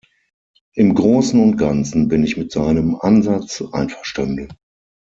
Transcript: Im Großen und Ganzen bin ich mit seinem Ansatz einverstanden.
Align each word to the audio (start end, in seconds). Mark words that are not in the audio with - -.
Im 0.73 0.95
Großen 0.95 1.39
und 1.39 1.57
Ganzen 1.57 2.07
bin 2.07 2.23
ich 2.23 2.35
mit 2.35 2.51
seinem 2.51 2.95
Ansatz 2.99 3.63
einverstanden. 3.71 4.51